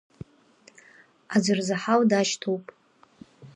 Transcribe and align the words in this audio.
Аӡә 1.35 1.49
арзаҳал 1.53 2.01
дашьҭоуп. 2.09 2.65